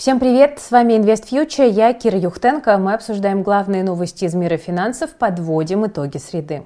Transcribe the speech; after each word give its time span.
Всем 0.00 0.18
привет, 0.18 0.60
с 0.60 0.70
вами 0.70 0.94
Invest 0.94 1.28
Future, 1.30 1.68
я 1.68 1.92
Кира 1.92 2.16
Юхтенко. 2.18 2.78
Мы 2.78 2.94
обсуждаем 2.94 3.42
главные 3.42 3.84
новости 3.84 4.24
из 4.24 4.32
мира 4.32 4.56
финансов, 4.56 5.10
подводим 5.10 5.86
итоги 5.86 6.16
среды. 6.16 6.62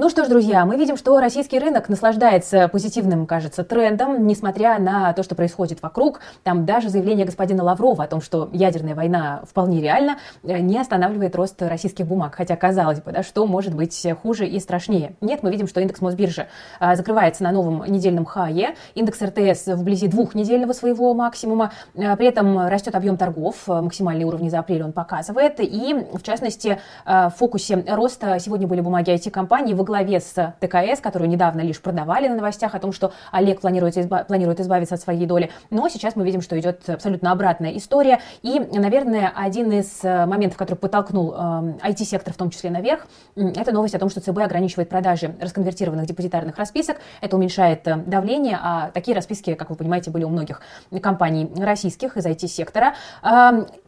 Ну 0.00 0.08
что 0.10 0.24
ж, 0.24 0.28
друзья, 0.28 0.64
мы 0.64 0.76
видим, 0.76 0.96
что 0.96 1.18
российский 1.18 1.58
рынок 1.58 1.88
наслаждается 1.88 2.68
позитивным, 2.68 3.26
кажется, 3.26 3.64
трендом, 3.64 4.28
несмотря 4.28 4.78
на 4.78 5.12
то, 5.12 5.24
что 5.24 5.34
происходит 5.34 5.82
вокруг. 5.82 6.20
Там 6.44 6.64
даже 6.64 6.88
заявление 6.88 7.26
господина 7.26 7.64
Лаврова 7.64 8.04
о 8.04 8.06
том, 8.06 8.20
что 8.20 8.48
ядерная 8.52 8.94
война 8.94 9.42
вполне 9.50 9.82
реальна, 9.82 10.18
э, 10.44 10.60
не 10.60 10.78
останавливает 10.78 11.34
рост 11.34 11.60
российских 11.60 12.06
бумаг. 12.06 12.36
Хотя, 12.36 12.54
казалось 12.54 13.00
бы, 13.00 13.10
да, 13.10 13.24
что 13.24 13.44
может 13.44 13.74
быть 13.74 14.06
хуже 14.22 14.46
и 14.46 14.60
страшнее. 14.60 15.16
Нет, 15.20 15.42
мы 15.42 15.50
видим, 15.50 15.66
что 15.66 15.80
индекс 15.80 16.00
Мосбиржи 16.00 16.46
а, 16.78 16.94
закрывается 16.94 17.42
на 17.42 17.50
новом 17.50 17.84
недельном 17.90 18.24
хае, 18.24 18.76
индекс 18.94 19.20
РТС 19.20 19.66
вблизи 19.66 20.06
двухнедельного 20.06 20.74
своего 20.74 21.12
максимума, 21.12 21.72
а, 21.96 22.14
при 22.14 22.28
этом 22.28 22.68
растет 22.68 22.94
объем 22.94 23.16
торгов, 23.16 23.66
максимальные 23.66 24.26
уровни 24.26 24.48
за 24.48 24.60
апрель 24.60 24.84
он 24.84 24.92
показывает, 24.92 25.58
и, 25.58 26.06
в 26.12 26.22
частности, 26.22 26.78
в 27.04 27.32
фокусе 27.36 27.84
роста 27.88 28.38
сегодня 28.38 28.68
были 28.68 28.80
бумаги 28.80 29.10
IT-компаний, 29.10 29.74
главе 29.88 30.20
с 30.20 30.54
ТКС, 30.60 31.00
которую 31.00 31.28
недавно 31.28 31.62
лишь 31.62 31.80
продавали 31.80 32.28
на 32.28 32.36
новостях 32.36 32.74
о 32.74 32.78
том, 32.78 32.92
что 32.92 33.12
Олег 33.32 33.60
планирует, 33.60 33.96
изба- 33.96 34.24
планирует 34.24 34.60
избавиться 34.60 34.94
от 34.94 35.00
своей 35.00 35.26
доли. 35.26 35.50
Но 35.70 35.88
сейчас 35.88 36.14
мы 36.14 36.24
видим, 36.24 36.42
что 36.42 36.58
идет 36.58 36.88
абсолютно 36.88 37.32
обратная 37.32 37.76
история. 37.76 38.20
И, 38.42 38.60
наверное, 38.60 39.32
один 39.34 39.72
из 39.72 40.04
э, 40.04 40.26
моментов, 40.26 40.58
который 40.58 40.76
подтолкнул 40.76 41.34
IT-сектор 41.34 42.32
в 42.32 42.36
том 42.36 42.50
числе 42.50 42.70
наверх, 42.70 43.06
это 43.34 43.72
новость 43.72 43.94
о 43.94 43.98
том, 43.98 44.10
что 44.10 44.20
ЦБ 44.20 44.38
ограничивает 44.38 44.88
продажи 44.88 45.34
расконвертированных 45.40 46.06
депозитарных 46.06 46.56
расписок. 46.56 46.98
Это 47.20 47.36
уменьшает 47.36 47.86
э, 47.88 47.96
давление, 47.96 48.58
а 48.62 48.90
такие 48.90 49.14
расписки, 49.14 49.54
как 49.54 49.70
вы 49.70 49.76
понимаете, 49.76 50.10
были 50.10 50.24
у 50.24 50.28
многих 50.28 50.60
компаний 51.02 51.50
российских 51.56 52.16
из 52.16 52.26
IT-сектора. 52.26 52.94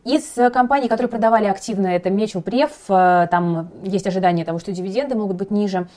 Из 0.05 0.35
компаний, 0.53 0.89
которые 0.89 1.11
продавали 1.11 1.47
активно, 1.47 1.89
это 1.89 2.09
Мечел 2.11 2.41
Прев, 2.41 2.71
там 2.87 3.71
есть 3.83 4.07
ожидание 4.07 4.45
того, 4.45 4.59
что 4.59 4.73
дивиденды 4.73 5.15
могут 5.15 5.37
быть 5.37 5.51
ниже 5.51 5.89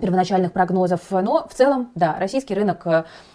первоначальных 0.00 0.52
прогнозов. 0.52 1.00
Но 1.10 1.46
в 1.46 1.54
целом, 1.54 1.90
да, 1.94 2.16
российский 2.18 2.54
рынок 2.54 2.86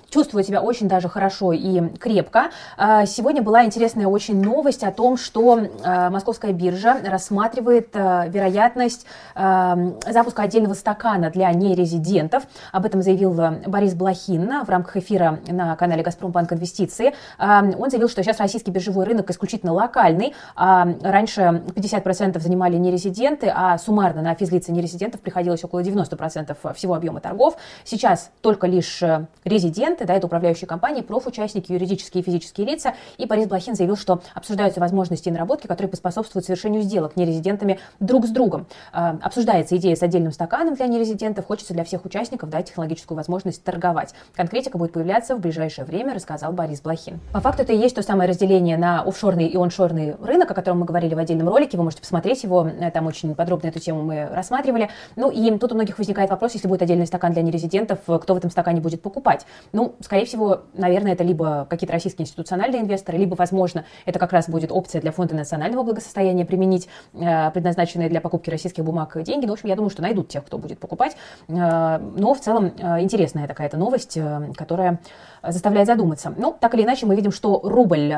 э, 0.09 0.13
чувствует 0.13 0.45
себя 0.45 0.61
очень 0.61 0.87
даже 0.87 1.09
хорошо 1.09 1.53
и 1.53 1.81
крепко. 1.97 2.49
А, 2.77 3.05
сегодня 3.05 3.41
была 3.41 3.65
интересная 3.65 4.07
очень 4.07 4.41
новость 4.41 4.83
о 4.83 4.91
том, 4.91 5.17
что 5.17 5.59
а, 5.83 6.09
Московская 6.09 6.53
биржа 6.53 6.97
рассматривает 7.05 7.89
а, 7.95 8.27
вероятность 8.27 9.05
запуска 9.35 10.43
отдельного 10.43 10.73
стакана 10.73 11.29
для 11.29 11.51
нерезидентов. 11.51 12.43
Об 12.71 12.85
этом 12.85 13.01
заявил 13.01 13.33
Борис 13.67 13.93
Блохин 13.93 14.63
в 14.65 14.69
рамках 14.69 14.97
эфира 14.97 15.39
на 15.47 15.75
канале 15.75 16.03
«Газпромбанк 16.03 16.51
Инвестиции». 16.53 17.13
Он 17.39 17.89
заявил, 17.89 18.09
что 18.09 18.23
сейчас 18.23 18.39
российский 18.39 18.71
биржевой 18.71 19.05
рынок 19.05 19.29
исключительно 19.29 19.73
локальный. 19.73 20.33
Раньше 20.55 21.41
50% 21.75 22.39
занимали 22.39 22.75
нерезиденты, 22.77 23.51
а 23.53 23.77
суммарно 23.77 24.21
на 24.21 24.35
физлицы 24.35 24.71
нерезидентов 24.71 25.21
приходилось 25.21 25.63
около 25.63 25.79
90% 25.81 26.73
всего 26.73 26.93
объема 26.95 27.21
торгов. 27.21 27.55
Сейчас 27.83 28.31
только 28.41 28.67
лишь 28.67 29.01
резиденты 29.45 29.98
клиенты, 29.99 30.05
да, 30.05 30.15
это 30.15 30.27
управляющие 30.27 30.67
компании, 30.67 31.01
профучастники, 31.01 31.71
юридические 31.71 32.21
и 32.21 32.25
физические 32.25 32.67
лица. 32.67 32.93
И 33.17 33.25
Борис 33.25 33.47
Блохин 33.47 33.75
заявил, 33.75 33.97
что 33.97 34.21
обсуждаются 34.33 34.79
возможности 34.79 35.29
и 35.29 35.31
наработки, 35.31 35.67
которые 35.67 35.89
поспособствуют 35.89 36.45
совершению 36.45 36.81
сделок 36.81 37.15
нерезидентами 37.15 37.79
друг 37.99 38.25
с 38.25 38.29
другом. 38.29 38.67
Э, 38.93 39.17
обсуждается 39.21 39.75
идея 39.77 39.95
с 39.95 40.03
отдельным 40.03 40.31
стаканом 40.31 40.75
для 40.75 40.87
нерезидентов. 40.87 41.45
Хочется 41.45 41.73
для 41.73 41.83
всех 41.83 42.05
участников 42.05 42.49
дать 42.49 42.67
технологическую 42.67 43.15
возможность 43.15 43.63
торговать. 43.63 44.13
Конкретика 44.35 44.77
будет 44.77 44.93
появляться 44.93 45.35
в 45.35 45.39
ближайшее 45.39 45.85
время, 45.85 46.13
рассказал 46.13 46.51
Борис 46.53 46.81
Блохин. 46.81 47.19
По 47.33 47.41
факту 47.41 47.63
это 47.63 47.73
и 47.73 47.77
есть 47.77 47.95
то 47.95 48.01
самое 48.01 48.29
разделение 48.29 48.77
на 48.77 49.01
офшорный 49.01 49.47
и 49.47 49.57
оншорный 49.57 50.15
рынок, 50.21 50.51
о 50.51 50.53
котором 50.53 50.79
мы 50.79 50.85
говорили 50.85 51.15
в 51.15 51.17
отдельном 51.17 51.49
ролике. 51.49 51.77
Вы 51.77 51.83
можете 51.83 52.01
посмотреть 52.01 52.43
его. 52.43 52.67
Э, 52.67 52.91
там 52.91 53.07
очень 53.07 53.35
подробно 53.35 53.67
эту 53.67 53.79
тему 53.79 54.03
мы 54.03 54.27
рассматривали. 54.27 54.89
Ну 55.15 55.29
и 55.29 55.57
тут 55.57 55.71
у 55.71 55.75
многих 55.75 55.97
возникает 55.97 56.29
вопрос, 56.29 56.53
если 56.53 56.67
будет 56.67 56.81
отдельный 56.81 57.07
стакан 57.07 57.33
для 57.33 57.41
нерезидентов, 57.41 57.99
э, 58.07 58.19
кто 58.19 58.33
в 58.33 58.37
этом 58.37 58.49
стакане 58.51 58.81
будет 58.81 59.01
покупать? 59.01 59.45
Ну, 59.71 59.88
скорее 60.01 60.25
всего, 60.25 60.61
наверное, 60.73 61.13
это 61.13 61.23
либо 61.23 61.67
какие-то 61.69 61.93
российские 61.93 62.23
институциональные 62.23 62.81
инвесторы, 62.81 63.17
либо, 63.17 63.35
возможно, 63.35 63.85
это 64.05 64.19
как 64.19 64.33
раз 64.33 64.49
будет 64.49 64.71
опция 64.71 65.01
для 65.01 65.11
фонда 65.11 65.35
национального 65.35 65.83
благосостояния 65.83 66.45
применить 66.45 66.87
э, 67.13 67.51
предназначенные 67.51 68.09
для 68.09 68.21
покупки 68.21 68.49
российских 68.49 68.83
бумаг 68.83 69.21
деньги. 69.23 69.45
Ну, 69.45 69.51
в 69.51 69.53
общем, 69.53 69.69
я 69.69 69.75
думаю, 69.75 69.89
что 69.89 70.01
найдут 70.01 70.29
тех, 70.29 70.45
кто 70.45 70.57
будет 70.57 70.79
покупать. 70.79 71.15
Э, 71.47 71.97
но 71.97 72.33
в 72.33 72.39
целом 72.39 72.73
э, 72.77 73.01
интересная 73.01 73.47
такая-то 73.47 73.77
новость, 73.77 74.17
которая 74.55 74.99
заставляет 75.41 75.87
задуматься. 75.87 76.33
Ну, 76.35 76.55
так 76.59 76.73
или 76.75 76.83
иначе, 76.83 77.05
мы 77.05 77.15
видим, 77.15 77.31
что 77.31 77.59
рубль 77.63 78.13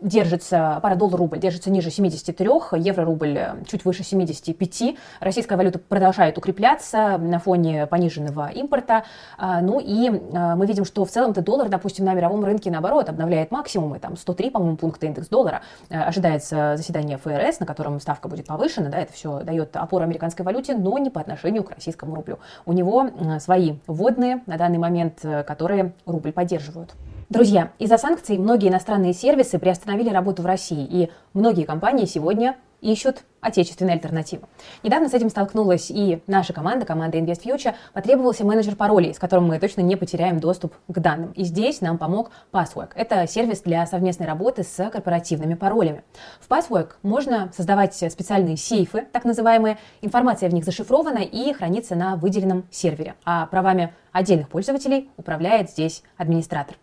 держится, 0.00 0.78
пара 0.82 0.94
доллар-рубль 0.94 1.38
держится 1.38 1.70
ниже 1.70 1.90
73, 1.90 2.48
евро-рубль 2.76 3.38
чуть 3.66 3.84
выше 3.84 4.04
75. 4.04 4.96
Российская 5.20 5.56
валюта 5.56 5.78
продолжает 5.78 6.38
укрепляться 6.38 7.18
на 7.18 7.38
фоне 7.38 7.86
пониженного 7.86 8.48
импорта. 8.48 9.04
А, 9.38 9.60
ну 9.60 9.80
и 9.80 10.10
мы 10.10 10.66
видим, 10.66 10.84
что 10.84 11.04
в 11.04 11.10
целом-то 11.10 11.42
доллар, 11.42 11.68
допустим, 11.68 12.04
на 12.04 12.14
мировом 12.14 12.44
рынке, 12.44 12.70
наоборот, 12.70 13.08
обновляет 13.08 13.50
максимумы. 13.50 13.98
Там 13.98 14.16
103, 14.16 14.50
по-моему, 14.50 14.76
пункта 14.76 15.06
индекс 15.06 15.28
доллара. 15.28 15.62
Ожидается 15.88 16.74
заседание 16.76 17.16
ФРС, 17.18 17.60
на 17.60 17.66
котором 17.66 18.00
ставка 18.00 18.28
будет 18.28 18.46
повышена. 18.46 18.90
Да, 18.90 18.98
это 18.98 19.12
все 19.12 19.40
дает 19.40 19.76
опору 19.76 20.04
американской 20.04 20.44
валюте, 20.44 20.74
но 20.74 20.98
не 20.98 21.10
по 21.10 21.20
отношению 21.20 21.64
к 21.64 21.70
российскому 21.70 22.14
рублю. 22.14 22.38
У 22.64 22.72
него 22.72 23.08
свои 23.40 23.74
вводные 23.86 24.42
на 24.46 24.56
данный 24.56 24.78
момент, 24.78 25.20
которые 25.46 25.92
рубль 26.06 26.32
поддерживает 26.32 26.55
поддерживают. 26.56 26.94
Друзья, 27.28 27.72
из-за 27.78 27.98
санкций 27.98 28.38
многие 28.38 28.68
иностранные 28.68 29.12
сервисы 29.12 29.58
приостановили 29.58 30.10
работу 30.10 30.42
в 30.42 30.46
России, 30.46 30.86
и 30.88 31.10
многие 31.34 31.64
компании 31.64 32.06
сегодня 32.06 32.56
ищут 32.80 33.24
отечественные 33.46 33.94
альтернативы. 33.94 34.42
Недавно 34.82 35.08
с 35.08 35.14
этим 35.14 35.30
столкнулась 35.30 35.90
и 35.90 36.20
наша 36.26 36.52
команда, 36.52 36.84
команда 36.84 37.18
Invest 37.18 37.44
Future. 37.44 37.74
Потребовался 37.92 38.44
менеджер 38.44 38.74
паролей, 38.74 39.14
с 39.14 39.18
которым 39.18 39.46
мы 39.46 39.58
точно 39.60 39.82
не 39.82 39.96
потеряем 39.96 40.40
доступ 40.40 40.74
к 40.88 40.98
данным. 40.98 41.32
И 41.32 41.44
здесь 41.44 41.80
нам 41.80 41.96
помог 41.96 42.30
Passwork. 42.52 42.90
Это 42.94 43.26
сервис 43.26 43.62
для 43.62 43.86
совместной 43.86 44.26
работы 44.26 44.64
с 44.64 44.90
корпоративными 44.90 45.54
паролями. 45.54 46.02
В 46.40 46.50
Passwork 46.50 46.94
можно 47.02 47.50
создавать 47.56 47.94
специальные 47.94 48.56
сейфы, 48.56 49.06
так 49.12 49.24
называемые. 49.24 49.78
Информация 50.02 50.50
в 50.50 50.54
них 50.54 50.64
зашифрована 50.64 51.18
и 51.18 51.52
хранится 51.52 51.94
на 51.94 52.16
выделенном 52.16 52.64
сервере. 52.70 53.14
А 53.24 53.46
правами 53.46 53.92
отдельных 54.12 54.48
пользователей 54.48 55.10
управляет 55.16 55.70
здесь 55.70 56.02
администратор. 56.16 56.76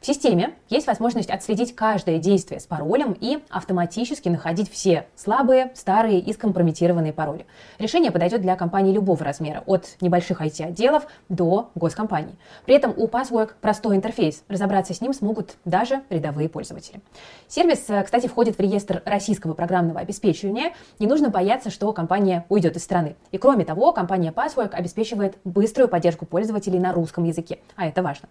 В 0.00 0.06
системе 0.06 0.54
есть 0.68 0.86
возможность 0.86 1.30
отследить 1.30 1.74
каждое 1.74 2.18
действие 2.18 2.60
с 2.60 2.66
паролем 2.66 3.16
и 3.18 3.42
автоматически 3.48 4.28
находить 4.28 4.70
все 4.70 5.06
слабые, 5.16 5.72
старые 5.74 6.20
и 6.20 6.32
скомпрометированные 6.32 7.12
пароли. 7.12 7.46
Решение 7.78 8.10
подойдет 8.10 8.42
для 8.42 8.56
компаний 8.56 8.92
любого 8.92 9.24
размера, 9.24 9.62
от 9.66 9.96
небольших 10.00 10.40
IT-отделов 10.42 11.06
до 11.28 11.70
госкомпаний. 11.74 12.34
При 12.66 12.74
этом 12.74 12.92
у 12.96 13.06
Passwork 13.06 13.52
простой 13.60 13.96
интерфейс, 13.96 14.44
разобраться 14.48 14.92
с 14.92 15.00
ним 15.00 15.12
смогут 15.12 15.56
даже 15.64 16.02
рядовые 16.10 16.48
пользователи. 16.48 17.00
Сервис, 17.48 17.84
э, 17.88 18.02
кстати, 18.02 18.26
входит 18.26 18.58
в 18.58 18.60
реестр 18.60 19.02
российского 19.04 19.54
программного 19.54 20.00
обеспечения. 20.00 20.74
Не 20.98 21.06
нужно 21.06 21.30
бояться, 21.30 21.70
что 21.70 21.92
компания 21.92 22.44
уйдет 22.48 22.76
из 22.76 22.84
страны. 22.84 23.16
И 23.32 23.38
кроме 23.38 23.64
того, 23.64 23.92
компания 23.92 24.30
Passwork 24.30 24.72
обеспечивает 24.72 25.38
быструю 25.44 25.88
поддержку 25.88 26.26
пользователей 26.26 26.78
на 26.78 26.92
русском 26.92 27.24
языке, 27.24 27.58
а 27.76 27.86
это 27.86 28.02
важно. 28.02 28.28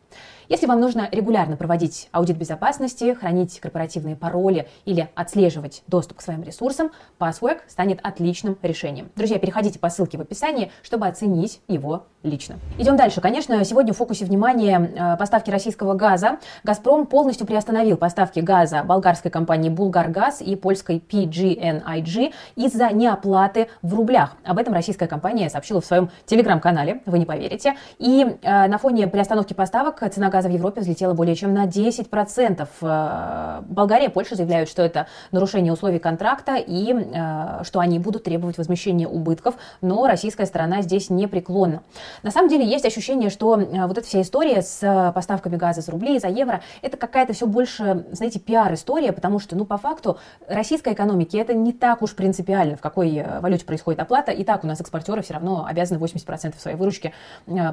Если 0.48 0.68
вам 0.68 0.80
нужно 0.80 1.10
регулярно 1.12 1.55
регулярно 1.56 1.58
проводить 1.58 2.10
аудит 2.12 2.38
безопасности, 2.38 3.14
хранить 3.14 3.60
корпоративные 3.60 4.16
пароли 4.16 4.68
или 4.86 5.10
отслеживать 5.16 5.84
доступ 5.88 6.18
к 6.18 6.22
своим 6.22 6.44
ресурсам, 6.44 6.92
Passwork 7.20 7.60
станет 7.68 8.00
отличным 8.04 8.58
решением. 8.62 9.10
Друзья, 9.16 9.40
переходите 9.40 9.80
по 9.80 9.90
ссылке 9.90 10.18
в 10.18 10.22
описании, 10.22 10.72
чтобы 10.84 11.08
оценить 11.08 11.62
его 11.68 12.04
лично. 12.26 12.56
Идем 12.78 12.98
дальше. 12.98 13.22
Конечно, 13.22 13.64
сегодня 13.64 13.94
в 13.94 13.98
фокусе 13.98 14.26
внимания 14.26 14.80
э, 14.80 15.18
поставки 15.18 15.52
российского 15.52 15.94
газа. 15.94 16.40
«Газпром» 16.64 17.06
полностью 17.06 17.48
приостановил 17.48 17.98
поставки 17.98 18.40
газа 18.40 18.84
болгарской 18.84 19.32
компании 19.32 19.70
«Булгаргаз» 19.70 20.42
и 20.42 20.56
польской 20.56 21.02
PGNIG 21.08 22.34
из-за 22.56 22.90
неоплаты 22.90 23.68
в 23.82 23.94
рублях. 23.94 24.36
Об 24.44 24.58
этом 24.58 24.74
российская 24.74 25.08
компания 25.08 25.50
сообщила 25.50 25.82
в 25.82 25.86
своем 25.86 26.10
телеграм-канале, 26.26 27.02
вы 27.06 27.20
не 27.20 27.26
поверите. 27.26 27.76
И 28.00 28.26
э, 28.42 28.68
на 28.68 28.78
фоне 28.78 29.08
приостановки 29.08 29.54
поставок 29.54 30.04
цена 30.12 30.30
газа 30.30 30.50
в 30.50 30.52
Европе 30.52 30.82
взлетела 30.82 31.14
более 31.14 31.36
чем 31.36 31.45
на 31.48 31.66
10%. 31.66 32.68
Э, 32.82 33.62
Болгария 33.68 34.06
и 34.06 34.10
Польша 34.10 34.36
заявляют, 34.36 34.70
что 34.70 34.82
это 34.82 35.08
нарушение 35.32 35.74
условий 35.74 36.00
контракта 36.00 36.56
и 36.56 36.94
э, 36.94 37.64
что 37.64 37.80
они 37.80 38.00
будут 38.00 38.24
требовать 38.24 38.58
возмещения 38.58 39.08
убытков, 39.08 39.56
но 39.82 40.06
российская 40.08 40.46
сторона 40.46 40.82
здесь 40.82 41.10
непреклонна. 41.10 41.84
На 42.24 42.32
самом 42.32 42.50
деле 42.50 42.66
есть 42.66 42.86
ощущение, 42.86 43.30
что 43.30 43.60
э, 43.60 43.86
вот 43.86 43.98
эта 43.98 44.08
вся 44.08 44.22
история 44.22 44.62
с 44.62 45.12
поставками 45.14 45.56
газа 45.56 45.82
за 45.82 45.92
рубли, 45.92 46.20
за 46.20 46.28
евро, 46.28 46.62
это 46.82 46.98
какая-то 46.98 47.34
все 47.34 47.48
больше, 47.48 48.06
знаете, 48.12 48.40
пиар-история, 48.40 49.12
потому 49.12 49.40
что, 49.40 49.56
ну, 49.56 49.66
по 49.66 49.78
факту, 49.78 50.18
российской 50.48 50.94
экономике 50.94 51.40
это 51.40 51.54
не 51.54 51.74
так 51.74 52.02
уж 52.02 52.16
принципиально, 52.16 52.78
в 52.78 52.82
какой 52.82 53.26
валюте 53.40 53.66
происходит 53.66 54.00
оплата, 54.00 54.32
и 54.32 54.44
так 54.44 54.64
у 54.64 54.68
нас 54.68 54.82
экспортеры 54.82 55.22
все 55.22 55.34
равно 55.34 55.66
обязаны 55.66 55.98
80% 55.98 56.60
своей 56.60 56.78
выручки 56.78 57.14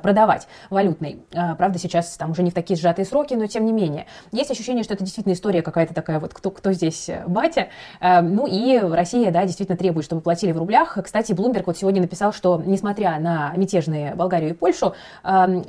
продавать. 0.03 0.47
валютный. 0.71 1.25
Правда, 1.31 1.79
сейчас 1.79 2.17
там 2.17 2.33
уже 2.33 2.43
не 2.43 2.51
в 2.51 2.55
такие 2.55 2.79
сжатые 2.79 3.07
сроки, 3.07 3.35
но 3.35 3.47
тем 3.47 3.62
не 3.63 3.73
менее. 3.73 4.07
Есть 4.33 4.51
ощущение, 4.51 4.85
что 4.85 4.95
это 4.95 5.05
действительно 5.05 5.33
история 5.33 5.63
какая-то 5.63 5.95
такая 5.95 6.21
вот, 6.21 6.35
кто, 6.35 6.51
кто 6.51 6.73
здесь 6.73 7.11
батя. 7.27 7.69
Ну 8.01 8.47
и 8.47 8.79
Россия, 8.79 9.31
да, 9.31 9.45
действительно 9.45 9.79
требует, 9.79 10.05
чтобы 10.05 10.23
платили 10.23 10.53
в 10.53 10.59
рублях. 10.59 10.99
Кстати, 11.03 11.33
Bloomberg 11.33 11.65
вот 11.67 11.77
сегодня 11.77 12.01
написал, 12.01 12.33
что 12.33 12.63
несмотря 12.65 13.19
на 13.19 13.53
мятежные 13.57 14.15
Болгарию 14.15 14.51
и 14.51 14.53
Польшу, 14.55 14.95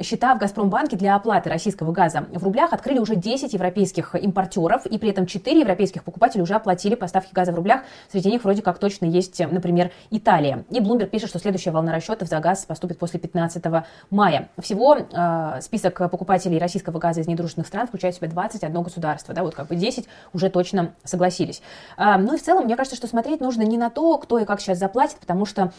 счета 0.01 0.35
в 0.35 0.39
Газпромбанке 0.39 0.97
для 0.97 1.15
оплаты 1.15 1.49
российского 1.49 1.91
газа 1.91 2.25
в 2.31 2.43
рублях 2.43 2.73
открыли 2.73 2.99
уже 2.99 3.15
10 3.15 3.53
европейских 3.53 4.15
импортеров, 4.15 4.85
и 4.85 4.97
при 4.97 5.09
этом 5.09 5.25
4 5.25 5.59
европейских 5.59 6.03
покупателя 6.03 6.43
уже 6.43 6.55
оплатили 6.55 6.95
поставки 6.95 7.33
газа 7.33 7.51
в 7.51 7.55
рублях. 7.55 7.81
Среди 8.11 8.29
них 8.29 8.43
вроде 8.43 8.61
как 8.61 8.79
точно 8.79 9.05
есть, 9.05 9.39
например, 9.39 9.91
Италия. 10.09 10.65
И 10.69 10.79
Bloomberg 10.79 11.07
пишет, 11.07 11.29
что 11.29 11.39
следующая 11.39 11.71
волна 11.71 11.93
расчетов 11.93 12.27
за 12.27 12.39
газ 12.39 12.65
поступит 12.65 12.97
после 12.97 13.19
15 13.19 13.63
мая. 14.09 14.49
Всего 14.59 14.97
э, 14.97 15.61
список 15.61 15.97
покупателей 16.09 16.57
российского 16.57 16.99
газа 16.99 17.21
из 17.21 17.27
недружественных 17.27 17.67
стран 17.67 17.82
включает 17.88 18.15
в 18.15 18.18
себя 18.18 18.30
21 18.30 18.81
государство. 18.81 19.33
Да, 19.33 19.44
вот 19.44 19.56
как 19.56 19.68
бы 19.68 19.75
10 19.75 20.07
уже 20.33 20.50
точно 20.50 20.94
согласились. 21.03 21.62
Э, 21.97 22.18
ну 22.18 22.35
и 22.35 22.38
в 22.38 22.44
целом, 22.44 22.65
мне 22.65 22.75
кажется, 22.75 22.95
что 22.95 23.07
смотреть 23.07 23.41
нужно 23.41 23.63
не 23.63 23.77
на 23.77 23.89
то, 23.89 24.18
кто 24.18 24.39
и 24.39 24.45
как 24.45 24.62
сейчас 24.62 24.77
заплатит, 24.77 25.18
потому 25.18 25.45
что 25.45 25.71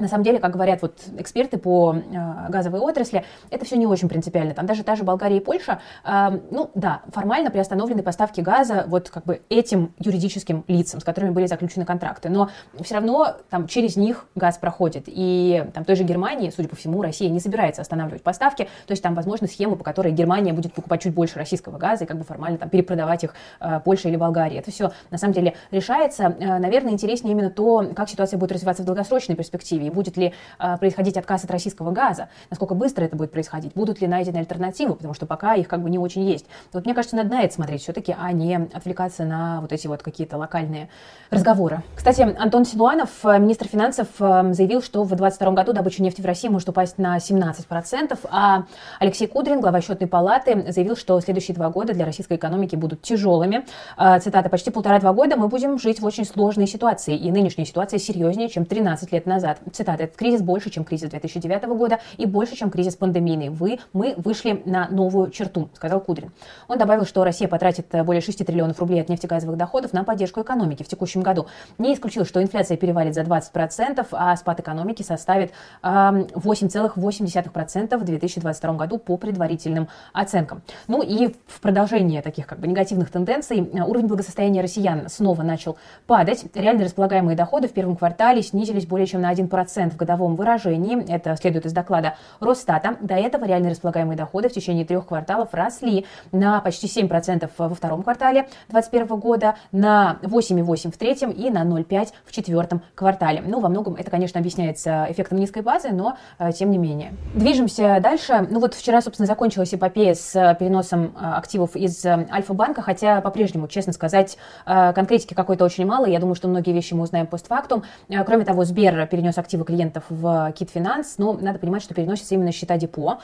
на 0.00 0.08
самом 0.08 0.24
деле, 0.24 0.38
как 0.38 0.52
говорят 0.52 0.82
вот 0.82 0.98
эксперты 1.18 1.58
по 1.58 1.94
э, 1.94 2.50
газовой 2.50 2.80
отрасли, 2.80 3.24
это 3.50 3.64
все 3.64 3.76
не 3.76 3.86
очень 3.86 4.08
принципиально. 4.08 4.54
Там 4.54 4.66
даже 4.66 4.82
та 4.84 4.96
же 4.96 5.04
Болгария 5.04 5.36
и 5.36 5.40
Польша, 5.40 5.80
э, 6.04 6.40
ну 6.50 6.70
да, 6.74 7.02
формально 7.12 7.50
приостановлены 7.50 8.02
поставки 8.02 8.40
газа 8.40 8.84
вот 8.86 9.10
как 9.10 9.24
бы 9.24 9.42
этим 9.48 9.94
юридическим 9.98 10.64
лицам, 10.68 11.00
с 11.00 11.04
которыми 11.04 11.30
были 11.30 11.46
заключены 11.46 11.84
контракты. 11.84 12.28
Но 12.28 12.50
все 12.80 12.94
равно 12.94 13.36
там 13.50 13.66
через 13.66 13.96
них 13.96 14.26
газ 14.34 14.58
проходит. 14.58 15.04
И 15.06 15.64
там 15.74 15.84
той 15.84 15.96
же 15.96 16.04
Германии, 16.04 16.50
судя 16.50 16.68
по 16.68 16.76
всему, 16.76 17.02
Россия 17.02 17.28
не 17.30 17.40
собирается 17.40 17.82
останавливать 17.82 18.22
поставки. 18.22 18.64
То 18.86 18.92
есть 18.92 19.02
там 19.02 19.14
возможны 19.14 19.46
схемы, 19.46 19.76
по 19.76 19.84
которой 19.84 20.12
Германия 20.12 20.52
будет 20.52 20.72
покупать 20.72 21.02
чуть 21.02 21.14
больше 21.14 21.38
российского 21.38 21.78
газа 21.78 22.04
и 22.04 22.06
как 22.06 22.18
бы 22.18 22.24
формально 22.24 22.58
там 22.58 22.68
перепродавать 22.68 23.24
их 23.24 23.34
э, 23.60 23.80
Польше 23.84 24.08
или 24.08 24.16
Болгарии. 24.16 24.58
Это 24.58 24.70
все 24.70 24.92
на 25.10 25.18
самом 25.18 25.34
деле 25.34 25.54
решается. 25.70 26.36
Э, 26.38 26.58
наверное, 26.58 26.92
интереснее 26.92 27.32
именно 27.32 27.50
то, 27.50 27.90
как 27.94 28.08
ситуация 28.08 28.38
будет 28.38 28.52
развиваться 28.52 28.82
в 28.82 28.86
долгосрочной 28.86 29.36
перспективе 29.36 29.89
будет 29.90 30.16
ли 30.16 30.32
э, 30.58 30.76
происходить 30.78 31.16
отказ 31.16 31.44
от 31.44 31.50
российского 31.50 31.90
газа, 31.90 32.28
насколько 32.50 32.74
быстро 32.74 33.04
это 33.04 33.16
будет 33.16 33.32
происходить, 33.32 33.72
будут 33.74 34.00
ли 34.00 34.06
найдены 34.06 34.38
альтернативы, 34.38 34.94
потому 34.94 35.14
что 35.14 35.26
пока 35.26 35.54
их 35.54 35.68
как 35.68 35.82
бы 35.82 35.90
не 35.90 35.98
очень 35.98 36.22
есть. 36.22 36.46
Вот 36.72 36.84
мне 36.84 36.94
кажется, 36.94 37.16
надо 37.16 37.30
на 37.30 37.42
это 37.42 37.54
смотреть 37.54 37.82
все-таки, 37.82 38.14
а 38.18 38.32
не 38.32 38.56
отвлекаться 38.56 39.24
на 39.24 39.60
вот 39.60 39.72
эти 39.72 39.86
вот 39.86 40.02
какие-то 40.02 40.36
локальные 40.36 40.88
разговоры. 41.30 41.82
Кстати, 41.94 42.22
Антон 42.38 42.64
Силуанов, 42.64 43.10
э, 43.24 43.38
министр 43.38 43.66
финансов, 43.66 44.08
э, 44.18 44.52
заявил, 44.52 44.82
что 44.82 45.02
в 45.02 45.08
2022 45.08 45.52
году 45.52 45.72
добыча 45.72 46.02
нефти 46.02 46.20
в 46.20 46.26
России 46.26 46.48
может 46.48 46.68
упасть 46.68 46.98
на 46.98 47.18
17%, 47.18 48.18
а 48.30 48.64
Алексей 48.98 49.26
Кудрин, 49.26 49.60
глава 49.60 49.80
счетной 49.80 50.08
палаты, 50.08 50.72
заявил, 50.72 50.96
что 50.96 51.20
следующие 51.20 51.54
два 51.54 51.70
года 51.70 51.92
для 51.92 52.04
российской 52.04 52.36
экономики 52.36 52.76
будут 52.76 53.02
тяжелыми. 53.02 53.64
Цитата, 53.96 54.48
почти 54.48 54.70
полтора-два 54.70 55.12
года 55.12 55.36
мы 55.36 55.48
будем 55.48 55.78
жить 55.78 56.00
в 56.00 56.04
очень 56.04 56.24
сложной 56.24 56.66
ситуации, 56.66 57.16
и 57.16 57.30
нынешняя 57.30 57.66
ситуация 57.66 57.98
серьезнее, 57.98 58.48
чем 58.48 58.64
13 58.64 59.12
лет 59.12 59.26
назад 59.26 59.58
цитата, 59.80 60.04
этот 60.04 60.16
кризис 60.16 60.42
больше, 60.42 60.68
чем 60.70 60.84
кризис 60.84 61.08
2009 61.08 61.64
года 61.64 61.98
и 62.18 62.26
больше, 62.26 62.54
чем 62.56 62.70
кризис 62.70 62.96
пандемийный. 62.96 63.48
Вы, 63.48 63.78
мы 63.92 64.14
вышли 64.16 64.62
на 64.64 64.88
новую 64.88 65.30
черту, 65.30 65.68
сказал 65.74 66.00
Кудрин. 66.00 66.32
Он 66.68 66.78
добавил, 66.78 67.04
что 67.06 67.24
Россия 67.24 67.48
потратит 67.48 67.86
э, 67.92 68.04
более 68.04 68.20
6 68.20 68.44
триллионов 68.44 68.78
рублей 68.78 69.00
от 69.00 69.08
нефтегазовых 69.08 69.56
доходов 69.56 69.94
на 69.94 70.04
поддержку 70.04 70.42
экономики 70.42 70.82
в 70.82 70.88
текущем 70.88 71.22
году. 71.22 71.46
Не 71.78 71.94
исключил, 71.94 72.26
что 72.26 72.42
инфляция 72.42 72.76
перевалит 72.76 73.14
за 73.14 73.22
20%, 73.22 74.06
а 74.12 74.36
спад 74.36 74.60
экономики 74.60 75.02
составит 75.02 75.52
8,8% 75.82 77.96
в 77.96 78.04
2022 78.04 78.74
году 78.74 78.98
по 78.98 79.16
предварительным 79.16 79.88
оценкам. 80.12 80.60
Ну 80.88 81.02
и 81.02 81.34
в 81.46 81.60
продолжение 81.60 82.20
таких 82.22 82.46
как 82.46 82.60
бы 82.60 82.66
негативных 82.66 83.10
тенденций 83.10 83.66
э, 83.72 83.82
уровень 83.82 84.08
благосостояния 84.08 84.60
россиян 84.60 85.08
снова 85.08 85.42
начал 85.42 85.78
падать. 86.06 86.44
Реально 86.54 86.84
располагаемые 86.84 87.34
доходы 87.36 87.68
в 87.68 87.72
первом 87.72 87.96
квартале 87.96 88.42
снизились 88.42 88.86
более 88.86 89.06
чем 89.06 89.22
на 89.22 89.32
1% 89.32 89.59
в 89.68 89.96
годовом 89.96 90.36
выражении. 90.36 91.04
Это 91.12 91.36
следует 91.36 91.66
из 91.66 91.72
доклада 91.72 92.14
Росстата. 92.40 92.96
До 93.00 93.14
этого 93.14 93.44
реальные 93.44 93.72
располагаемые 93.72 94.16
доходы 94.16 94.48
в 94.48 94.52
течение 94.52 94.84
трех 94.84 95.06
кварталов 95.06 95.50
росли 95.52 96.06
на 96.32 96.60
почти 96.60 96.86
7% 96.86 97.50
во 97.58 97.74
втором 97.74 98.02
квартале 98.02 98.48
2021 98.68 99.20
года, 99.20 99.56
на 99.72 100.18
8,8% 100.22 100.92
в 100.92 100.96
третьем 100.96 101.30
и 101.30 101.50
на 101.50 101.64
0,5% 101.64 102.08
в 102.24 102.32
четвертом 102.32 102.82
квартале. 102.94 103.42
Ну, 103.46 103.60
во 103.60 103.68
многом 103.68 103.96
это, 103.96 104.10
конечно, 104.10 104.40
объясняется 104.40 105.06
эффектом 105.10 105.38
низкой 105.38 105.62
базы, 105.62 105.90
но 105.90 106.16
э, 106.38 106.52
тем 106.52 106.70
не 106.70 106.78
менее. 106.78 107.12
Движемся 107.34 107.98
дальше. 108.02 108.46
Ну 108.50 108.60
вот 108.60 108.74
вчера, 108.74 109.00
собственно, 109.02 109.26
закончилась 109.26 109.74
эпопея 109.74 110.14
с 110.14 110.34
э, 110.34 110.56
переносом 110.58 111.14
э, 111.14 111.24
активов 111.36 111.76
из 111.76 112.04
Альфа-банка, 112.06 112.82
хотя 112.82 113.20
по-прежнему, 113.20 113.68
честно 113.68 113.92
сказать, 113.92 114.38
конкретики 114.64 115.34
какой-то 115.34 115.64
очень 115.64 115.86
мало. 115.86 116.06
Я 116.06 116.18
думаю, 116.18 116.34
что 116.34 116.48
многие 116.48 116.72
вещи 116.72 116.94
мы 116.94 117.02
узнаем 117.02 117.26
постфактум. 117.26 117.82
Кроме 118.08 118.44
того, 118.44 118.64
Сбер 118.64 119.06
перенес 119.06 119.38
активы 119.38 119.49
активы 119.50 119.64
клиентов 119.64 120.04
в 120.08 120.52
Китфинанс, 120.56 121.18
но 121.18 121.32
надо 121.32 121.58
понимать, 121.58 121.82
что 121.82 121.92
переносится 121.92 122.34
именно 122.36 122.52
счета 122.52 122.76
депо. 122.76 123.18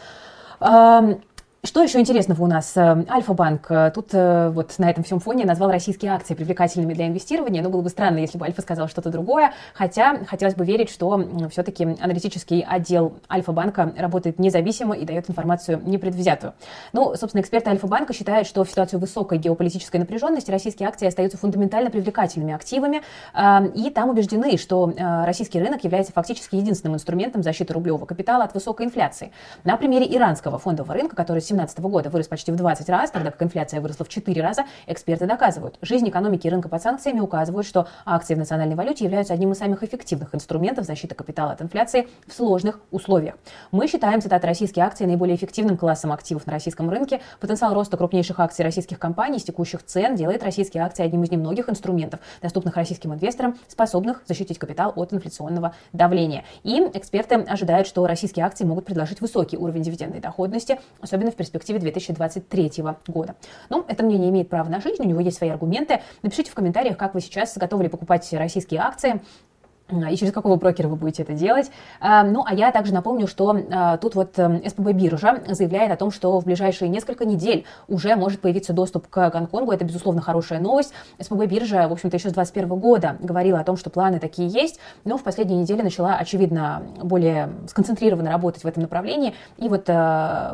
Что 1.66 1.82
еще 1.82 1.98
интересного 1.98 2.44
у 2.44 2.46
нас? 2.46 2.76
Э, 2.76 3.04
Альфа-банк 3.10 3.66
э, 3.70 3.90
тут 3.92 4.10
э, 4.12 4.50
вот 4.50 4.72
на 4.78 4.88
этом 4.88 5.02
всем 5.02 5.18
фоне 5.18 5.44
назвал 5.44 5.72
российские 5.72 6.12
акции 6.12 6.34
привлекательными 6.34 6.94
для 6.94 7.08
инвестирования. 7.08 7.60
Но 7.60 7.70
было 7.70 7.82
бы 7.82 7.88
странно, 7.88 8.18
если 8.18 8.38
бы 8.38 8.46
Альфа 8.46 8.62
сказал 8.62 8.86
что-то 8.86 9.10
другое. 9.10 9.52
Хотя 9.74 10.24
хотелось 10.26 10.54
бы 10.54 10.64
верить, 10.64 10.90
что 10.90 11.48
все-таки 11.50 11.82
аналитический 12.00 12.60
отдел 12.62 13.14
Альфа-банка 13.28 13.92
работает 13.98 14.38
независимо 14.38 14.94
и 14.94 15.04
дает 15.04 15.28
информацию 15.28 15.82
непредвзятую. 15.84 16.54
Ну, 16.92 17.16
собственно, 17.16 17.40
эксперты 17.40 17.68
Альфа-банка 17.70 18.12
считают, 18.12 18.46
что 18.46 18.62
в 18.62 18.70
ситуацию 18.70 19.00
высокой 19.00 19.38
геополитической 19.38 19.96
напряженности 19.96 20.52
российские 20.52 20.88
акции 20.88 21.08
остаются 21.08 21.36
фундаментально 21.36 21.90
привлекательными 21.90 22.54
активами. 22.54 23.02
И 23.74 23.90
там 23.90 24.10
убеждены, 24.10 24.56
что 24.56 24.92
российский 24.96 25.60
рынок 25.60 25.82
является 25.82 26.12
фактически 26.12 26.54
единственным 26.54 26.94
инструментом 26.94 27.42
защиты 27.42 27.72
рублевого 27.74 28.06
капитала 28.06 28.44
от 28.44 28.54
высокой 28.54 28.86
инфляции. 28.86 29.32
На 29.64 29.76
примере 29.76 30.06
иранского 30.14 30.58
фондового 30.58 30.94
рынка, 30.94 31.16
который 31.16 31.42
2017 31.56 31.78
года 31.80 32.10
вырос 32.10 32.28
почти 32.28 32.52
в 32.52 32.56
20 32.56 32.88
раз, 32.88 33.10
тогда 33.10 33.30
как 33.30 33.42
инфляция 33.42 33.80
выросла 33.80 34.04
в 34.04 34.08
4 34.08 34.42
раза, 34.42 34.64
эксперты 34.86 35.26
доказывают. 35.26 35.78
Жизнь 35.80 36.08
экономики 36.08 36.46
и 36.46 36.50
рынка 36.50 36.68
под 36.68 36.82
санкциями 36.82 37.20
указывают, 37.20 37.66
что 37.66 37.88
акции 38.04 38.34
в 38.34 38.38
национальной 38.38 38.74
валюте 38.74 39.04
являются 39.04 39.32
одним 39.34 39.52
из 39.52 39.58
самых 39.58 39.82
эффективных 39.82 40.34
инструментов 40.34 40.84
защиты 40.84 41.14
капитала 41.14 41.52
от 41.52 41.62
инфляции 41.62 42.08
в 42.26 42.32
сложных 42.32 42.80
условиях. 42.90 43.36
Мы 43.70 43.88
считаем, 43.88 44.20
цитата, 44.20 44.46
российские 44.46 44.84
акции 44.84 45.06
наиболее 45.06 45.36
эффективным 45.36 45.76
классом 45.76 46.12
активов 46.12 46.46
на 46.46 46.52
российском 46.52 46.90
рынке. 46.90 47.20
Потенциал 47.40 47.74
роста 47.74 47.96
крупнейших 47.96 48.38
акций 48.38 48.62
российских 48.62 48.98
компаний 48.98 49.38
с 49.38 49.44
текущих 49.44 49.84
цен 49.84 50.16
делает 50.16 50.42
российские 50.42 50.82
акции 50.82 51.04
одним 51.04 51.22
из 51.24 51.30
немногих 51.30 51.68
инструментов, 51.68 52.20
доступных 52.42 52.76
российским 52.76 53.14
инвесторам, 53.14 53.56
способных 53.68 54.22
защитить 54.26 54.58
капитал 54.58 54.92
от 54.94 55.12
инфляционного 55.12 55.74
давления. 55.92 56.44
И 56.62 56.80
эксперты 56.94 57.36
ожидают, 57.36 57.86
что 57.86 58.06
российские 58.06 58.44
акции 58.44 58.64
могут 58.64 58.84
предложить 58.84 59.20
высокий 59.20 59.56
уровень 59.56 59.82
дивидендной 59.82 60.20
доходности, 60.20 60.78
особенно 61.00 61.30
в 61.30 61.34
перспективе 61.46 61.78
2023 61.78 62.72
года. 63.06 63.36
Но 63.68 63.84
это 63.88 64.04
мнение 64.04 64.30
имеет 64.30 64.48
право 64.48 64.68
на 64.68 64.80
жизнь, 64.80 65.02
у 65.02 65.06
него 65.06 65.20
есть 65.20 65.38
свои 65.38 65.50
аргументы. 65.50 66.00
Напишите 66.22 66.50
в 66.50 66.54
комментариях, 66.54 66.96
как 66.96 67.14
вы 67.14 67.20
сейчас 67.20 67.56
готовы 67.56 67.88
покупать 67.88 68.30
российские 68.32 68.80
акции, 68.80 69.20
и 69.88 70.16
через 70.16 70.32
какого 70.32 70.56
брокера 70.56 70.88
вы 70.88 70.96
будете 70.96 71.22
это 71.22 71.32
делать. 71.34 71.70
А, 72.00 72.24
ну, 72.24 72.44
а 72.44 72.54
я 72.54 72.72
также 72.72 72.92
напомню, 72.92 73.28
что 73.28 73.56
а, 73.70 73.96
тут 73.98 74.16
вот 74.16 74.36
эм, 74.38 74.60
СПБ 74.68 74.92
биржа 74.92 75.40
заявляет 75.48 75.92
о 75.92 75.96
том, 75.96 76.10
что 76.10 76.40
в 76.40 76.44
ближайшие 76.44 76.88
несколько 76.88 77.24
недель 77.24 77.64
уже 77.86 78.16
может 78.16 78.40
появиться 78.40 78.72
доступ 78.72 79.06
к 79.06 79.30
Гонконгу. 79.30 79.70
Это, 79.70 79.84
безусловно, 79.84 80.20
хорошая 80.20 80.58
новость. 80.58 80.92
СПБ 81.20 81.46
биржа, 81.46 81.86
в 81.86 81.92
общем-то, 81.92 82.16
еще 82.16 82.30
с 82.30 82.32
2021 82.32 82.80
года 82.80 83.16
говорила 83.20 83.60
о 83.60 83.64
том, 83.64 83.76
что 83.76 83.90
планы 83.90 84.18
такие 84.18 84.48
есть, 84.48 84.80
но 85.04 85.18
в 85.18 85.22
последние 85.22 85.60
недели 85.60 85.82
начала, 85.82 86.16
очевидно, 86.16 86.82
более 87.00 87.50
сконцентрированно 87.68 88.30
работать 88.30 88.64
в 88.64 88.66
этом 88.66 88.82
направлении. 88.82 89.34
И 89.56 89.68
вот 89.68 89.88
э, 89.88 89.92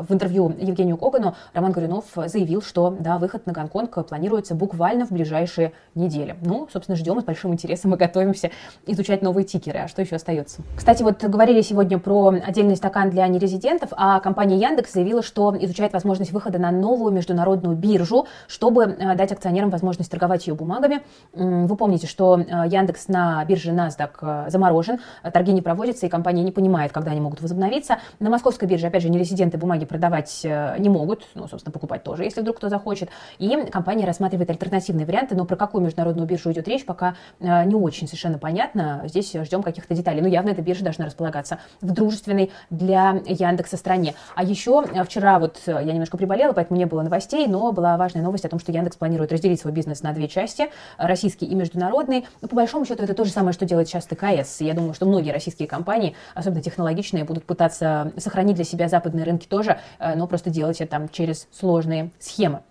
в 0.07 0.13
интервью 0.13 0.53
Евгению 0.59 0.97
Когану 0.97 1.35
Роман 1.53 1.71
Горюнов 1.71 2.05
заявил, 2.13 2.61
что, 2.61 2.95
да, 2.99 3.17
выход 3.17 3.47
на 3.47 3.53
Гонконг 3.53 4.05
планируется 4.07 4.53
буквально 4.53 5.07
в 5.07 5.11
ближайшие 5.11 5.73
недели. 5.95 6.35
Ну, 6.41 6.67
собственно, 6.71 6.95
ждем 6.95 7.19
с 7.19 7.23
большим 7.23 7.53
интересом 7.53 7.95
и 7.95 7.97
готовимся 7.97 8.51
изучать 8.85 9.22
новые 9.23 9.45
тикеры. 9.45 9.79
А 9.79 9.87
что 9.87 10.01
еще 10.01 10.17
остается? 10.17 10.61
Кстати, 10.75 11.01
вот 11.01 11.23
говорили 11.23 11.61
сегодня 11.61 11.97
про 11.97 12.27
отдельный 12.45 12.75
стакан 12.75 13.09
для 13.09 13.27
нерезидентов, 13.27 13.89
а 13.93 14.19
компания 14.19 14.57
Яндекс 14.57 14.93
заявила, 14.93 15.23
что 15.23 15.55
изучает 15.59 15.93
возможность 15.93 16.31
выхода 16.31 16.59
на 16.59 16.71
новую 16.71 17.11
международную 17.13 17.75
биржу, 17.75 18.27
чтобы 18.47 18.83
э, 18.83 19.15
дать 19.15 19.31
акционерам 19.31 19.69
возможность 19.69 20.11
торговать 20.11 20.47
ее 20.47 20.53
бумагами. 20.53 21.01
Вы 21.33 21.75
помните, 21.75 22.07
что 22.07 22.37
э, 22.37 22.43
Яндекс 22.67 23.07
на 23.07 23.43
бирже 23.45 23.71
NASDAQ 23.71 24.09
э, 24.21 24.49
заморожен, 24.49 24.99
торги 25.33 25.51
не 25.51 25.61
проводятся, 25.61 26.05
и 26.05 26.09
компания 26.09 26.43
не 26.43 26.51
понимает, 26.51 26.91
когда 26.91 27.11
они 27.11 27.21
могут 27.21 27.41
возобновиться. 27.41 27.99
На 28.19 28.29
московской 28.29 28.67
бирже, 28.67 28.87
опять 28.87 29.01
же, 29.01 29.09
нерезиденты 29.09 29.57
бумаги 29.57 29.85
продавать 29.85 30.41
не 30.43 30.89
могут, 30.89 31.23
ну, 31.35 31.47
собственно, 31.47 31.71
покупать 31.71 32.03
тоже, 32.03 32.23
если 32.23 32.41
вдруг 32.41 32.57
кто 32.57 32.69
захочет. 32.69 33.09
И 33.39 33.65
компания 33.71 34.05
рассматривает 34.05 34.49
альтернативные 34.49 35.05
варианты, 35.05 35.35
но 35.35 35.45
про 35.45 35.55
какую 35.55 35.83
международную 35.83 36.27
биржу 36.27 36.51
идет 36.51 36.67
речь, 36.67 36.85
пока 36.85 37.15
не 37.39 37.75
очень 37.75 38.07
совершенно 38.07 38.37
понятно 38.37 39.03
здесь 39.13 39.31
ждем 39.31 39.61
каких-то 39.61 39.93
деталей. 39.93 40.21
Ну, 40.21 40.27
явно 40.27 40.49
эта 40.49 40.63
биржа 40.63 40.83
должна 40.83 41.05
располагаться 41.05 41.59
в 41.81 41.91
дружественной 41.91 42.51
для 42.71 43.21
Яндекса 43.27 43.77
стране. 43.77 44.15
А 44.35 44.43
еще 44.43 44.83
вчера 45.05 45.37
вот 45.37 45.61
я 45.67 45.83
немножко 45.83 46.17
приболела, 46.17 46.53
поэтому 46.53 46.79
не 46.79 46.85
было 46.85 47.03
новостей, 47.03 47.45
но 47.47 47.71
была 47.71 47.95
важная 47.97 48.23
новость 48.23 48.45
о 48.45 48.49
том, 48.49 48.59
что 48.59 48.71
Яндекс 48.71 48.97
планирует 48.97 49.31
разделить 49.31 49.61
свой 49.61 49.71
бизнес 49.71 50.01
на 50.01 50.13
две 50.13 50.27
части, 50.27 50.69
российский 50.97 51.45
и 51.45 51.53
международный. 51.53 52.25
Но 52.41 52.47
по 52.47 52.55
большому 52.55 52.85
счету 52.85 53.03
это 53.03 53.13
то 53.13 53.23
же 53.23 53.31
самое, 53.31 53.53
что 53.53 53.65
делает 53.65 53.87
сейчас 53.87 54.05
ТКС. 54.07 54.61
Я 54.61 54.73
думаю, 54.73 54.95
что 54.95 55.05
многие 55.05 55.31
российские 55.31 55.67
компании, 55.67 56.15
особенно 56.33 56.63
технологичные, 56.63 57.23
будут 57.23 57.45
пытаться 57.45 58.11
сохранить 58.17 58.55
для 58.55 58.65
себя 58.65 58.87
западные 58.87 59.25
рынки 59.25 59.45
тоже, 59.45 59.79
но 60.15 60.25
просто 60.25 60.49
делать 60.49 60.81
это 60.81 60.91
там 60.91 61.09
через 61.09 61.47
сложные 61.51 62.09
схемы. 62.19 62.61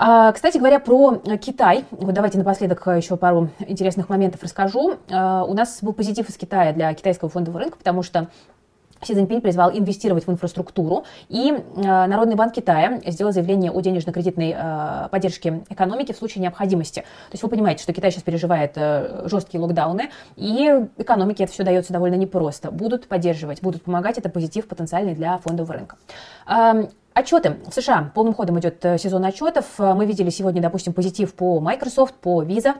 А, 0.00 0.30
кстати 0.30 0.58
говоря, 0.58 0.78
про 0.78 1.16
Китай. 1.40 1.84
Вот 1.90 2.14
давайте 2.14 2.38
напоследок 2.38 2.86
еще 2.86 3.16
пару 3.16 3.50
интересных 3.58 4.08
моментов 4.08 4.40
расскажу. 4.44 4.94
А, 5.10 5.42
у 5.42 5.54
нас 5.54 5.78
был 5.82 5.92
позитив 5.92 6.28
из 6.28 6.36
Китая 6.36 6.72
для 6.72 6.94
китайского 6.94 7.28
фондового 7.28 7.58
рынка, 7.58 7.76
потому 7.78 8.04
что 8.04 8.28
Си 9.02 9.14
Цзиньпинь 9.14 9.40
призвал 9.40 9.70
инвестировать 9.70 10.26
в 10.26 10.30
инфраструктуру, 10.30 11.04
и 11.28 11.52
э, 11.52 11.82
Народный 11.82 12.34
банк 12.34 12.52
Китая 12.52 13.00
сделал 13.06 13.32
заявление 13.32 13.70
о 13.70 13.80
денежно-кредитной 13.80 14.56
э, 14.56 15.08
поддержке 15.10 15.62
экономики 15.68 16.10
в 16.10 16.16
случае 16.16 16.42
необходимости. 16.42 17.00
То 17.02 17.32
есть 17.32 17.42
вы 17.44 17.48
понимаете, 17.48 17.84
что 17.84 17.92
Китай 17.92 18.10
сейчас 18.10 18.24
переживает 18.24 18.72
э, 18.74 19.28
жесткие 19.28 19.60
локдауны, 19.60 20.10
и 20.34 20.88
экономике 20.96 21.44
это 21.44 21.52
все 21.52 21.62
дается 21.62 21.92
довольно 21.92 22.16
непросто. 22.16 22.72
Будут 22.72 23.06
поддерживать, 23.06 23.62
будут 23.62 23.84
помогать, 23.84 24.18
это 24.18 24.30
позитив 24.30 24.66
потенциальный 24.66 25.14
для 25.14 25.38
фондового 25.38 25.74
рынка. 25.74 25.96
Отчеты. 27.18 27.56
В 27.68 27.74
США 27.74 28.12
полным 28.14 28.32
ходом 28.32 28.60
идет 28.60 28.84
э, 28.84 28.96
сезон 28.96 29.24
отчетов. 29.24 29.64
Э, 29.78 29.92
мы 29.92 30.06
видели 30.06 30.30
сегодня, 30.30 30.62
допустим, 30.62 30.92
позитив 30.92 31.34
по 31.34 31.58
Microsoft, 31.58 32.14
по 32.14 32.44
Visa. 32.44 32.74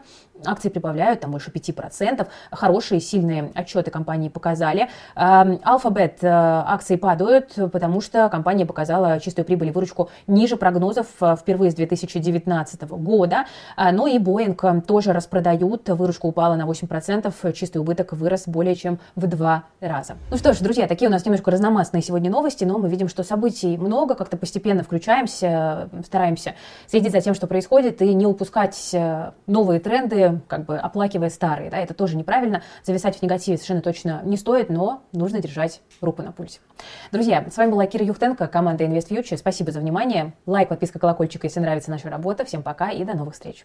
Акции 0.46 0.68
прибавляют, 0.68 1.18
там 1.18 1.32
больше 1.32 1.50
5%. 1.50 2.24
Хорошие, 2.52 3.00
сильные 3.00 3.50
отчеты 3.56 3.90
компании 3.90 4.28
показали. 4.28 4.90
Эм, 5.16 5.54
Alphabet 5.64 6.18
э, 6.20 6.28
акции 6.28 6.94
падают, 6.94 7.56
потому 7.72 8.00
что 8.00 8.28
компания 8.28 8.64
показала 8.64 9.18
чистую 9.18 9.44
прибыль 9.44 9.70
и 9.70 9.70
выручку 9.72 10.08
ниже 10.28 10.56
прогнозов 10.56 11.08
впервые 11.20 11.72
с 11.72 11.74
2019 11.74 12.82
года. 12.90 13.46
Ну 13.76 14.06
и 14.06 14.18
Boeing 14.18 14.82
тоже 14.82 15.12
распродают. 15.12 15.88
Выручка 15.88 16.26
упала 16.26 16.54
на 16.54 16.62
8%, 16.62 17.52
чистый 17.54 17.78
убыток 17.78 18.12
вырос 18.12 18.44
более 18.46 18.76
чем 18.76 19.00
в 19.16 19.26
два 19.26 19.64
раза. 19.80 20.14
Ну 20.30 20.36
что 20.36 20.52
ж, 20.52 20.58
друзья, 20.58 20.86
такие 20.86 21.08
у 21.08 21.12
нас 21.12 21.24
немножко 21.24 21.50
разномастные 21.50 22.02
сегодня 22.04 22.30
новости, 22.30 22.62
но 22.62 22.78
мы 22.78 22.88
видим, 22.88 23.08
что 23.08 23.24
событий 23.24 23.76
много, 23.76 24.14
как 24.14 24.27
как-то 24.28 24.36
постепенно 24.36 24.82
включаемся, 24.82 25.88
стараемся 26.04 26.54
следить 26.86 27.12
за 27.12 27.22
тем, 27.22 27.32
что 27.32 27.46
происходит, 27.46 28.02
и 28.02 28.12
не 28.12 28.26
упускать 28.26 28.90
э, 28.92 29.32
новые 29.46 29.80
тренды, 29.80 30.42
как 30.48 30.66
бы 30.66 30.76
оплакивая 30.76 31.30
старые. 31.30 31.70
Да, 31.70 31.78
это 31.78 31.94
тоже 31.94 32.18
неправильно. 32.18 32.62
Зависать 32.84 33.16
в 33.16 33.22
негативе 33.22 33.56
совершенно 33.56 33.80
точно 33.80 34.20
не 34.24 34.36
стоит, 34.36 34.68
но 34.68 35.02
нужно 35.12 35.40
держать 35.40 35.80
руку 36.02 36.22
на 36.22 36.32
пульсе. 36.32 36.60
Друзья, 37.10 37.46
с 37.50 37.56
вами 37.56 37.70
была 37.70 37.86
Кира 37.86 38.04
Юхтенко, 38.04 38.48
команда 38.48 38.84
InvestFuture. 38.84 39.38
Спасибо 39.38 39.72
за 39.72 39.80
внимание. 39.80 40.34
Лайк, 40.44 40.68
подписка, 40.68 40.98
колокольчик, 40.98 41.44
если 41.44 41.60
нравится 41.60 41.90
наша 41.90 42.10
работа. 42.10 42.44
Всем 42.44 42.62
пока 42.62 42.90
и 42.90 43.04
до 43.04 43.16
новых 43.16 43.32
встреч. 43.32 43.56